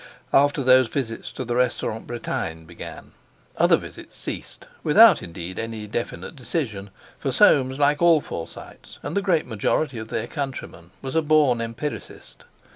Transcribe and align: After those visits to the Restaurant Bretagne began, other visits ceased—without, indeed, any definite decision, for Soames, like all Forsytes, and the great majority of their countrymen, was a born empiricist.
After 0.33 0.63
those 0.63 0.87
visits 0.87 1.31
to 1.33 1.45
the 1.45 1.55
Restaurant 1.55 2.07
Bretagne 2.07 2.65
began, 2.65 3.11
other 3.57 3.77
visits 3.77 4.17
ceased—without, 4.17 5.21
indeed, 5.21 5.59
any 5.59 5.85
definite 5.85 6.35
decision, 6.35 6.89
for 7.19 7.31
Soames, 7.31 7.77
like 7.77 8.01
all 8.01 8.19
Forsytes, 8.19 8.97
and 9.03 9.15
the 9.15 9.21
great 9.21 9.45
majority 9.45 9.99
of 9.99 10.07
their 10.07 10.25
countrymen, 10.25 10.89
was 11.03 11.15
a 11.15 11.21
born 11.21 11.61
empiricist. 11.61 12.45